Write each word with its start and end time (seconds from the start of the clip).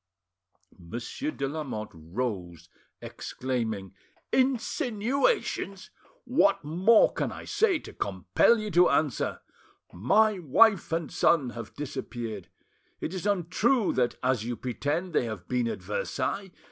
Monsieur 0.79 1.29
de 1.29 1.47
Lamotte 1.47 1.91
rose, 1.93 2.69
exclaiming— 3.03 3.93
"Insinuations! 4.33 5.91
What 6.23 6.63
more 6.63 7.13
can 7.13 7.31
I 7.31 7.45
say 7.45 7.77
to 7.77 7.93
compel 7.93 8.57
you 8.57 8.71
to 8.71 8.89
answer? 8.89 9.41
My 9.93 10.39
wife 10.39 10.91
and 10.91 11.11
son 11.11 11.51
have 11.51 11.75
disappeared. 11.75 12.47
It 12.99 13.13
is 13.13 13.27
untrue 13.27 13.93
that, 13.93 14.15
as 14.23 14.43
you 14.43 14.55
pretend, 14.55 15.13
they 15.13 15.25
have 15.25 15.47
been 15.47 15.67
at 15.67 15.83
Versailles. 15.83 16.49